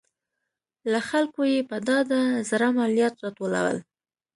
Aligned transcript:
له 0.91 0.99
خلکو 1.09 1.41
یې 1.53 1.59
په 1.69 1.75
ډاډه 1.87 2.21
زړه 2.49 2.67
مالیات 2.77 3.15
راټولول. 3.23 3.77